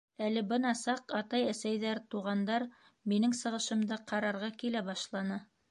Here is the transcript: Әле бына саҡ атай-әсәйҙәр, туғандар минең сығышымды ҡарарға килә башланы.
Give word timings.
Әле 0.27 0.41
бына 0.51 0.69
саҡ 0.79 1.13
атай-әсәйҙәр, 1.19 2.01
туғандар 2.15 2.67
минең 3.13 3.39
сығышымды 3.45 4.03
ҡарарға 4.13 4.55
килә 4.65 4.87
башланы. 4.93 5.45